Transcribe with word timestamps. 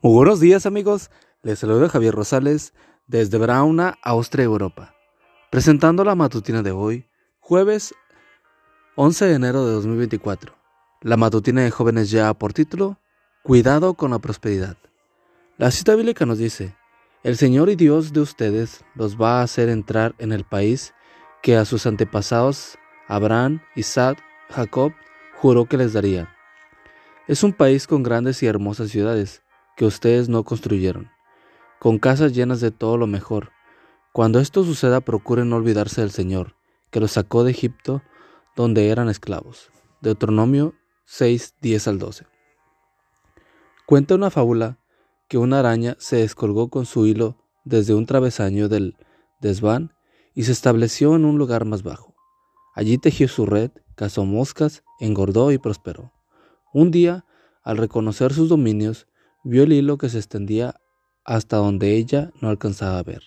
Muy 0.00 0.12
buenos 0.12 0.38
días 0.38 0.64
amigos, 0.64 1.10
les 1.42 1.58
saluda 1.58 1.88
Javier 1.88 2.14
Rosales 2.14 2.72
desde 3.08 3.36
Brauna, 3.36 3.98
Austria, 4.04 4.44
Europa, 4.44 4.94
presentando 5.50 6.04
la 6.04 6.14
matutina 6.14 6.62
de 6.62 6.70
hoy, 6.70 7.08
jueves 7.40 7.92
11 8.94 9.24
de 9.24 9.34
enero 9.34 9.66
de 9.66 9.72
2024. 9.72 10.54
La 11.00 11.16
matutina 11.16 11.62
de 11.62 11.72
jóvenes 11.72 12.12
ya 12.12 12.32
por 12.32 12.52
título, 12.52 13.00
Cuidado 13.42 13.94
con 13.94 14.12
la 14.12 14.20
prosperidad. 14.20 14.76
La 15.56 15.72
cita 15.72 15.96
bíblica 15.96 16.24
nos 16.26 16.38
dice, 16.38 16.76
el 17.24 17.36
Señor 17.36 17.68
y 17.68 17.74
Dios 17.74 18.12
de 18.12 18.20
ustedes 18.20 18.84
los 18.94 19.20
va 19.20 19.40
a 19.40 19.42
hacer 19.42 19.68
entrar 19.68 20.14
en 20.18 20.30
el 20.30 20.44
país 20.44 20.94
que 21.42 21.56
a 21.56 21.64
sus 21.64 21.86
antepasados, 21.86 22.78
Abraham, 23.08 23.62
Isaac, 23.74 24.22
Jacob, 24.48 24.92
juró 25.34 25.64
que 25.64 25.76
les 25.76 25.92
daría. 25.92 26.32
Es 27.26 27.42
un 27.42 27.52
país 27.52 27.88
con 27.88 28.04
grandes 28.04 28.40
y 28.44 28.46
hermosas 28.46 28.90
ciudades, 28.90 29.42
que 29.78 29.86
ustedes 29.86 30.28
no 30.28 30.42
construyeron, 30.42 31.08
con 31.78 32.00
casas 32.00 32.32
llenas 32.34 32.60
de 32.60 32.72
todo 32.72 32.96
lo 32.96 33.06
mejor. 33.06 33.52
Cuando 34.12 34.40
esto 34.40 34.64
suceda, 34.64 35.00
procuren 35.00 35.50
no 35.50 35.56
olvidarse 35.56 36.00
del 36.00 36.10
Señor, 36.10 36.56
que 36.90 36.98
los 36.98 37.12
sacó 37.12 37.44
de 37.44 37.52
Egipto, 37.52 38.02
donde 38.56 38.88
eran 38.88 39.08
esclavos. 39.08 39.70
Deuteronomio 40.00 40.74
6, 41.04 41.54
10 41.62 41.88
al 41.88 41.98
12. 42.00 42.26
Cuenta 43.86 44.16
una 44.16 44.30
fábula 44.30 44.80
que 45.28 45.38
una 45.38 45.60
araña 45.60 45.94
se 46.00 46.16
descolgó 46.16 46.70
con 46.70 46.84
su 46.84 47.06
hilo 47.06 47.36
desde 47.62 47.94
un 47.94 48.04
travesaño 48.04 48.68
del 48.68 48.96
desván 49.40 49.94
y 50.34 50.42
se 50.42 50.52
estableció 50.52 51.14
en 51.14 51.24
un 51.24 51.38
lugar 51.38 51.64
más 51.64 51.84
bajo. 51.84 52.16
Allí 52.74 52.98
tejió 52.98 53.28
su 53.28 53.46
red, 53.46 53.70
cazó 53.94 54.24
moscas, 54.24 54.82
engordó 54.98 55.52
y 55.52 55.58
prosperó. 55.58 56.12
Un 56.72 56.90
día, 56.90 57.26
al 57.62 57.76
reconocer 57.76 58.34
sus 58.34 58.48
dominios, 58.48 59.06
vio 59.48 59.62
el 59.62 59.72
hilo 59.72 59.96
que 59.96 60.10
se 60.10 60.18
extendía 60.18 60.74
hasta 61.24 61.56
donde 61.56 61.96
ella 61.96 62.30
no 62.42 62.50
alcanzaba 62.50 62.98
a 62.98 63.02
ver. 63.02 63.22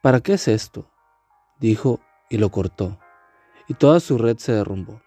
¿Para 0.00 0.20
qué 0.20 0.34
es 0.34 0.48
esto? 0.48 0.90
dijo 1.60 2.00
y 2.30 2.38
lo 2.38 2.50
cortó, 2.50 2.98
y 3.68 3.74
toda 3.74 4.00
su 4.00 4.16
red 4.16 4.38
se 4.38 4.52
derrumbó. 4.52 5.02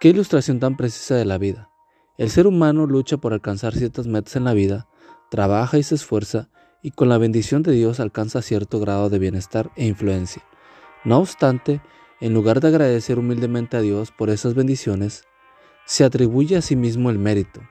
Qué 0.00 0.08
ilustración 0.08 0.60
tan 0.60 0.76
precisa 0.76 1.14
de 1.14 1.24
la 1.24 1.38
vida. 1.38 1.70
El 2.18 2.28
ser 2.28 2.46
humano 2.46 2.86
lucha 2.86 3.16
por 3.16 3.32
alcanzar 3.32 3.74
ciertas 3.74 4.06
metas 4.06 4.36
en 4.36 4.44
la 4.44 4.52
vida, 4.52 4.86
trabaja 5.30 5.78
y 5.78 5.82
se 5.82 5.94
esfuerza, 5.94 6.50
y 6.82 6.90
con 6.90 7.08
la 7.08 7.16
bendición 7.16 7.62
de 7.62 7.72
Dios 7.72 8.00
alcanza 8.00 8.42
cierto 8.42 8.80
grado 8.80 9.08
de 9.08 9.18
bienestar 9.18 9.70
e 9.76 9.86
influencia. 9.86 10.44
No 11.04 11.20
obstante, 11.20 11.80
en 12.20 12.34
lugar 12.34 12.60
de 12.60 12.68
agradecer 12.68 13.18
humildemente 13.18 13.78
a 13.78 13.80
Dios 13.80 14.12
por 14.12 14.28
esas 14.28 14.52
bendiciones, 14.52 15.24
se 15.86 16.04
atribuye 16.04 16.56
a 16.56 16.60
sí 16.60 16.76
mismo 16.76 17.08
el 17.08 17.18
mérito, 17.18 17.62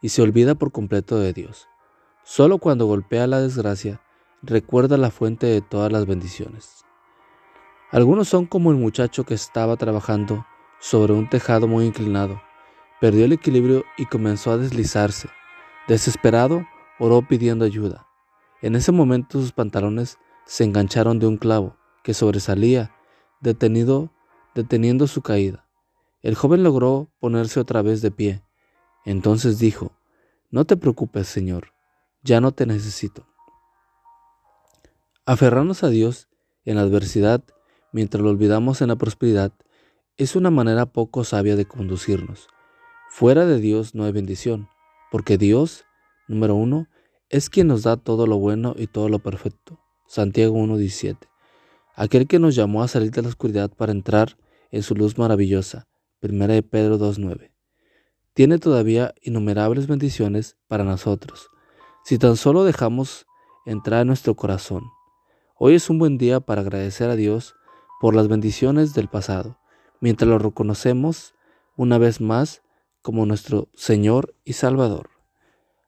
y 0.00 0.10
se 0.10 0.22
olvida 0.22 0.54
por 0.54 0.72
completo 0.72 1.18
de 1.18 1.32
Dios. 1.32 1.68
Solo 2.24 2.58
cuando 2.58 2.86
golpea 2.86 3.26
la 3.26 3.40
desgracia, 3.40 4.00
recuerda 4.42 4.96
la 4.96 5.10
fuente 5.10 5.46
de 5.46 5.60
todas 5.60 5.90
las 5.90 6.06
bendiciones. 6.06 6.84
Algunos 7.90 8.28
son 8.28 8.46
como 8.46 8.70
el 8.70 8.76
muchacho 8.76 9.24
que 9.24 9.34
estaba 9.34 9.76
trabajando 9.76 10.46
sobre 10.78 11.12
un 11.12 11.28
tejado 11.28 11.66
muy 11.66 11.86
inclinado. 11.86 12.40
Perdió 13.00 13.24
el 13.24 13.32
equilibrio 13.32 13.84
y 13.96 14.06
comenzó 14.06 14.52
a 14.52 14.56
deslizarse. 14.56 15.28
Desesperado, 15.88 16.64
oró 16.98 17.26
pidiendo 17.26 17.64
ayuda. 17.64 18.06
En 18.62 18.76
ese 18.76 18.92
momento 18.92 19.40
sus 19.40 19.52
pantalones 19.52 20.18
se 20.44 20.64
engancharon 20.64 21.18
de 21.18 21.26
un 21.26 21.36
clavo 21.36 21.76
que 22.04 22.14
sobresalía, 22.14 22.94
detenido, 23.40 24.12
deteniendo 24.54 25.06
su 25.06 25.22
caída. 25.22 25.66
El 26.22 26.34
joven 26.34 26.62
logró 26.62 27.10
ponerse 27.18 27.58
otra 27.58 27.82
vez 27.82 28.02
de 28.02 28.10
pie, 28.10 28.42
entonces 29.04 29.58
dijo, 29.58 29.92
No 30.50 30.64
te 30.64 30.76
preocupes, 30.76 31.28
Señor, 31.28 31.72
ya 32.22 32.40
no 32.40 32.52
te 32.52 32.66
necesito. 32.66 33.26
Aferrarnos 35.26 35.84
a 35.84 35.88
Dios 35.88 36.28
en 36.64 36.76
la 36.76 36.82
adversidad 36.82 37.44
mientras 37.92 38.22
lo 38.22 38.30
olvidamos 38.30 38.82
en 38.82 38.88
la 38.88 38.96
prosperidad 38.96 39.52
es 40.16 40.36
una 40.36 40.50
manera 40.50 40.86
poco 40.86 41.24
sabia 41.24 41.56
de 41.56 41.64
conducirnos. 41.64 42.48
Fuera 43.08 43.46
de 43.46 43.58
Dios 43.58 43.94
no 43.94 44.04
hay 44.04 44.12
bendición, 44.12 44.68
porque 45.10 45.38
Dios, 45.38 45.84
número 46.28 46.54
uno, 46.54 46.88
es 47.30 47.48
quien 47.48 47.68
nos 47.68 47.84
da 47.84 47.96
todo 47.96 48.26
lo 48.26 48.36
bueno 48.38 48.74
y 48.76 48.86
todo 48.86 49.08
lo 49.08 49.20
perfecto. 49.20 49.80
Santiago 50.06 50.58
1.17. 50.58 51.16
Aquel 51.94 52.26
que 52.26 52.38
nos 52.38 52.54
llamó 52.54 52.82
a 52.82 52.88
salir 52.88 53.10
de 53.12 53.22
la 53.22 53.28
oscuridad 53.28 53.70
para 53.70 53.92
entrar 53.92 54.36
en 54.70 54.82
su 54.82 54.94
luz 54.94 55.16
maravillosa. 55.16 55.86
Primera 56.18 56.54
de 56.54 56.62
Pedro 56.62 56.98
2.9 56.98 57.49
tiene 58.40 58.58
todavía 58.58 59.14
innumerables 59.20 59.86
bendiciones 59.86 60.56
para 60.66 60.82
nosotros, 60.82 61.50
si 62.04 62.16
tan 62.16 62.36
solo 62.36 62.64
dejamos 62.64 63.26
entrar 63.66 64.00
en 64.00 64.06
nuestro 64.06 64.34
corazón. 64.34 64.84
Hoy 65.58 65.74
es 65.74 65.90
un 65.90 65.98
buen 65.98 66.16
día 66.16 66.40
para 66.40 66.62
agradecer 66.62 67.10
a 67.10 67.16
Dios 67.16 67.54
por 68.00 68.14
las 68.14 68.28
bendiciones 68.28 68.94
del 68.94 69.08
pasado, 69.08 69.58
mientras 70.00 70.26
lo 70.26 70.38
reconocemos 70.38 71.34
una 71.76 71.98
vez 71.98 72.22
más 72.22 72.62
como 73.02 73.26
nuestro 73.26 73.68
Señor 73.74 74.34
y 74.42 74.54
Salvador. 74.54 75.10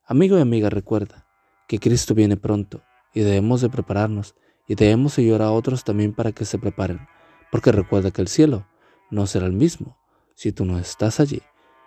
Amigo 0.05 0.37
y 0.37 0.43
amiga, 0.43 0.69
recuerda 0.69 1.27
que 1.69 1.79
Cristo 1.79 2.15
viene 2.15 2.37
pronto 2.37 2.83
y 3.15 3.21
debemos 3.21 3.63
de 3.63 3.71
prepararnos 3.71 4.35
y 4.69 4.75
debemos 4.75 5.17
ayudar 5.19 5.41
a 5.41 5.53
otros 5.53 5.85
también 5.85 6.13
para 6.13 6.33
que 6.33 6.45
se 6.45 6.59
preparen, 6.59 7.09
porque 7.51 7.73
recuerda 7.73 8.11
que 8.11 8.21
el 8.21 8.29
cielo 8.29 8.67
no 9.11 9.27
será 9.27 9.47
el 9.47 9.55
mismo 9.55 9.97
si 10.35 10.53
tú 10.53 10.67
no 10.67 10.79
estás 10.79 11.19
allí. 11.19 11.41